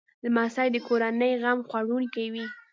لمسی 0.23 0.67
د 0.71 0.77
کورنۍ 0.87 1.33
غم 1.41 1.59
خوړونکی 1.69 2.25
وي. 2.33 2.45